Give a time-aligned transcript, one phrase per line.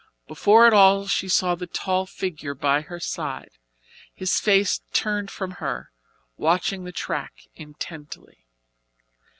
[0.27, 3.59] Before it all she saw the tall figure by her side,
[4.15, 5.91] his face turned from her,
[6.37, 8.47] watching the track intently.